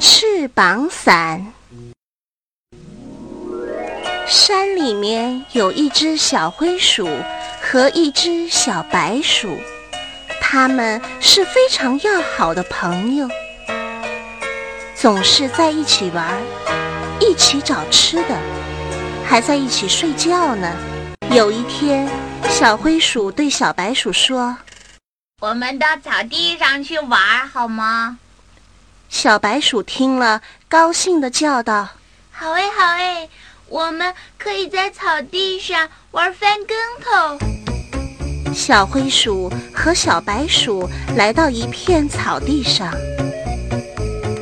[0.00, 1.52] 翅膀伞。
[4.26, 7.08] 山里面有一只小灰鼠
[7.60, 9.56] 和一只小白鼠，
[10.40, 13.28] 它们是非常要好的朋友，
[14.96, 16.42] 总是在一起玩，
[17.20, 18.36] 一起找吃的，
[19.24, 20.72] 还在一起睡觉呢。
[21.30, 22.08] 有一天，
[22.48, 24.56] 小灰鼠对小白鼠说
[25.40, 28.18] ：“我们到草地上去玩好吗？”
[29.14, 31.88] 小白鼠听了，高兴地叫道
[32.32, 33.30] ：“好诶，好诶！
[33.68, 37.38] 我们可以在草地上玩翻跟头。”
[38.52, 42.92] 小灰鼠和小白鼠来到一片草地上，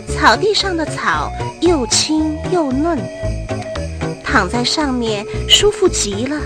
[0.08, 1.30] 草地上的草
[1.60, 2.98] 又青又嫩，
[4.24, 6.41] 躺在上面舒服极了。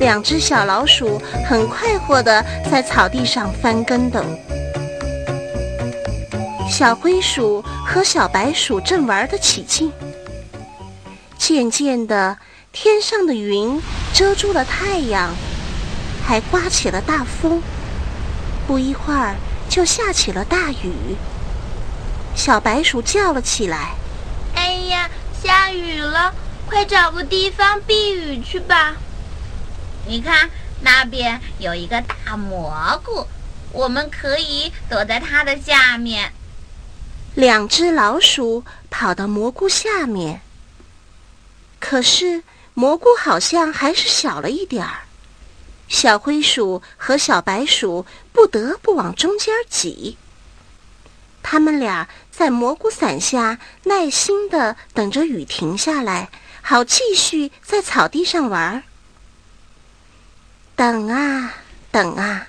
[0.00, 4.22] 两只小老鼠很快活地在草地上翻跟斗。
[6.72, 9.92] 小灰鼠和小白鼠正玩得起劲，
[11.36, 12.38] 渐渐的，
[12.72, 13.78] 天上的云
[14.14, 15.34] 遮住了太阳，
[16.26, 17.62] 还刮起了大风。
[18.66, 19.36] 不一会儿，
[19.68, 21.14] 就下起了大雨。
[22.34, 23.90] 小白鼠叫了起来
[24.56, 25.10] ：“哎呀，
[25.44, 26.32] 下雨了！
[26.66, 28.96] 快找个地方避雨去吧！
[30.06, 30.48] 你看，
[30.80, 33.26] 那边有一个大蘑菇，
[33.72, 36.32] 我们可以躲在它的下面。”
[37.34, 40.42] 两只老鼠跑到蘑菇下面，
[41.80, 42.42] 可是
[42.74, 45.04] 蘑菇好像还是小了一点儿。
[45.88, 50.16] 小灰鼠和小白鼠不得不往中间挤。
[51.42, 56.30] 他们俩在蘑菇伞下耐心的等着雨停下来，
[56.60, 58.82] 好继续在草地上玩。
[60.76, 61.54] 等啊
[61.90, 62.46] 等啊，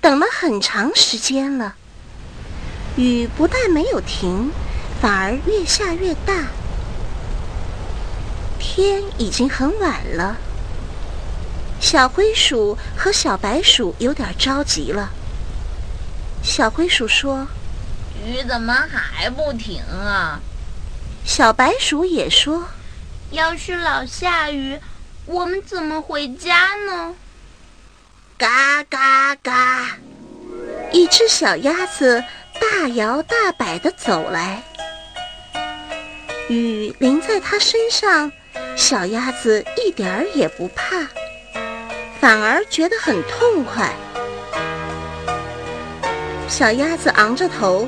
[0.00, 1.76] 等了很长时间了。
[2.96, 4.50] 雨不但没有停，
[5.00, 6.48] 反而越下越大。
[8.58, 10.36] 天已经很晚了，
[11.80, 15.10] 小灰鼠和小白鼠有点着急了。
[16.42, 17.46] 小灰鼠说
[18.24, 20.40] ：“雨怎么还不停啊？”
[21.24, 22.66] 小白鼠也说
[23.30, 24.78] ：“要是老下雨，
[25.26, 27.14] 我们怎么回家呢？”
[28.36, 29.96] 嘎嘎嘎！
[30.92, 32.22] 一只小鸭子。
[32.82, 34.60] 大摇大摆地走来，
[36.48, 38.32] 雨淋在它身上，
[38.74, 41.06] 小鸭子一点儿也不怕，
[42.20, 43.88] 反而觉得很痛快。
[46.48, 47.86] 小鸭子昂着头，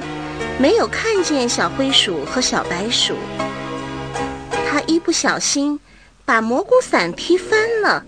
[0.61, 3.17] 没有看见小灰鼠和小白鼠。
[4.71, 5.81] 它一不小心
[6.25, 8.05] 把蘑菇伞踢翻了，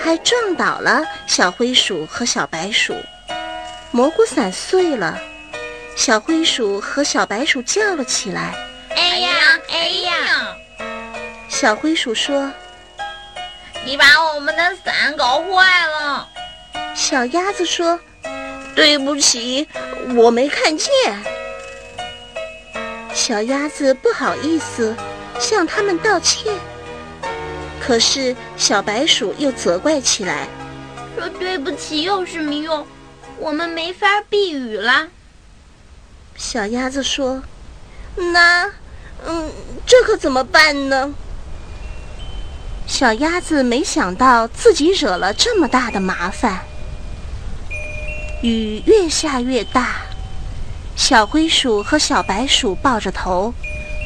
[0.00, 2.94] 还撞倒了小灰鼠和小白鼠，
[3.90, 5.18] 蘑菇伞碎了。
[5.94, 8.54] 小灰鼠和小白鼠叫了起来
[8.96, 9.30] ：“哎呀，
[9.68, 10.56] 哎呀！”
[11.48, 12.50] 小灰鼠说
[13.84, 14.04] ：“你把
[14.34, 16.28] 我们的伞搞坏了。”
[16.94, 17.98] 小鸭子说
[18.74, 19.68] ：“对不起，
[20.16, 20.90] 我没看见。”
[23.14, 24.96] 小鸭子不好意思
[25.38, 26.52] 向他们道歉，
[27.80, 30.48] 可是小白鼠又责怪起来
[31.16, 32.84] ：“说对不起有什么用？
[33.38, 35.06] 我们没法避雨了。”
[36.52, 37.42] 小鸭子说
[38.34, 38.70] ：“那，
[39.26, 39.50] 嗯，
[39.86, 41.14] 这可怎么办呢？”
[42.86, 46.60] 小鸭子没想到自己惹了这么大的麻烦。
[48.42, 50.02] 雨越下越大，
[50.94, 53.54] 小灰鼠和小白鼠抱着头，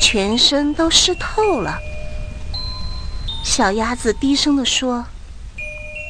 [0.01, 1.77] 全身都湿透了。
[3.45, 5.05] 小鸭子低声地说：“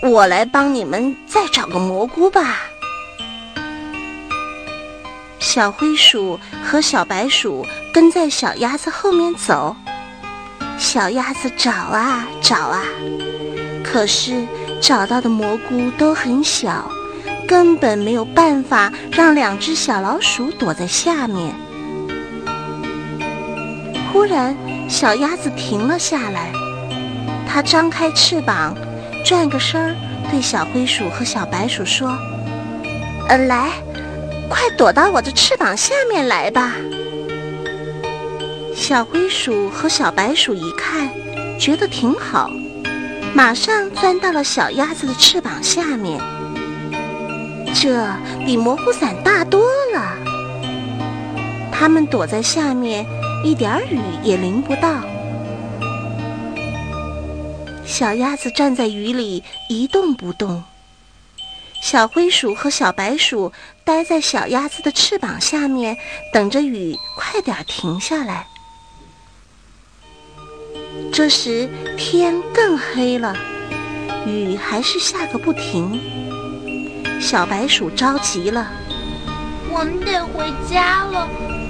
[0.05, 2.59] 我来帮你们再找个蘑菇吧。”
[5.57, 9.75] 小灰鼠和小白鼠跟在小鸭子后面走，
[10.77, 12.83] 小鸭子找啊找啊，
[13.83, 14.47] 可是
[14.83, 16.91] 找到的蘑菇都很小，
[17.49, 21.55] 根本没有办法让两只小老鼠躲在下面。
[24.13, 24.55] 忽然，
[24.91, 26.53] 小鸭子停了下来，
[27.49, 28.77] 它张开翅膀，
[29.25, 29.97] 转个身儿，
[30.31, 32.15] 对小灰鼠和小白鼠说
[33.31, 33.71] ：“呃，来。”
[34.49, 36.75] 快躲到我的翅膀下面来吧！
[38.75, 41.11] 小灰鼠和小白鼠一看，
[41.59, 42.51] 觉得挺好，
[43.35, 46.21] 马上钻到了小鸭子的翅膀下面。
[47.75, 48.07] 这
[48.45, 49.63] 比蘑菇伞大多
[49.95, 50.17] 了。
[51.73, 53.05] 它们躲在下面，
[53.45, 55.01] 一点雨也淋不到。
[57.85, 60.63] 小鸭子站在雨里一动不动。
[61.81, 63.53] 小灰鼠和小白鼠
[63.85, 65.97] 待在小鸭子的翅膀下面，
[66.33, 68.47] 等着雨快点停下来。
[71.13, 73.37] 这时天更黑了，
[74.27, 76.01] 雨还是下个不停。
[77.21, 78.67] 小白鼠着急了，
[79.71, 81.29] 我们得回家了，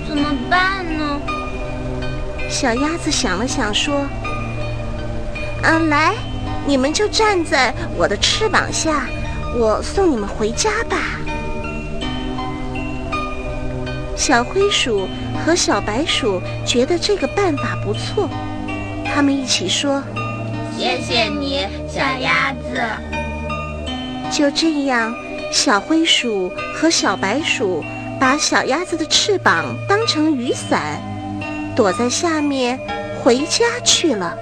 [0.09, 1.21] 怎么办呢？
[2.49, 4.07] 小鸭子想了想说
[5.63, 6.15] ：“嗯，来，
[6.67, 9.07] 你们就站在我的翅膀下。”
[9.59, 10.99] 我送你们回家吧。
[14.15, 15.09] 小灰鼠
[15.45, 18.29] 和小白鼠觉得这个办法不错，
[19.05, 20.03] 他们一起说
[20.77, 22.83] ：“谢谢你，小鸭子。”
[24.31, 25.15] 就这样，
[25.51, 27.83] 小灰鼠和小白鼠
[28.21, 31.01] 把小鸭子的翅膀当成雨伞，
[31.75, 32.79] 躲在下面
[33.23, 34.37] 回家去了。